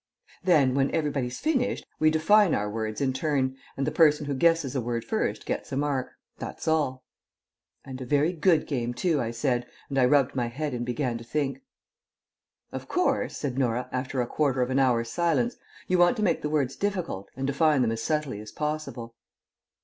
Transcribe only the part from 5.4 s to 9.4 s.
gets a mark. That's all." "And a very good game too," I